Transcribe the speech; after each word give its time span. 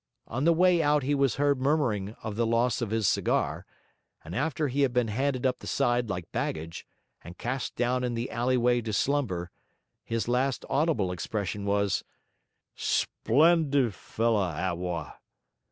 On 0.27 0.45
the 0.45 0.51
way 0.51 0.81
out 0.81 1.03
he 1.03 1.13
was 1.13 1.35
heard 1.35 1.61
murmuring 1.61 2.15
of 2.23 2.35
the 2.35 2.47
loss 2.47 2.81
of 2.81 2.89
his 2.89 3.07
cigar; 3.07 3.67
and 4.25 4.35
after 4.35 4.67
he 4.67 4.81
had 4.81 4.93
been 4.93 5.09
handed 5.09 5.45
up 5.45 5.59
the 5.59 5.67
side 5.67 6.09
like 6.09 6.31
baggage, 6.31 6.87
and 7.23 7.37
cast 7.37 7.75
down 7.75 8.03
in 8.03 8.15
the 8.15 8.31
alleyway 8.31 8.81
to 8.81 8.93
slumber, 8.93 9.51
his 10.03 10.27
last 10.27 10.65
audible 10.71 11.11
expression 11.11 11.65
was: 11.65 12.03
'Splen'l 12.75 13.91
fl' 13.93 14.41
Attwa'!' 14.41 15.17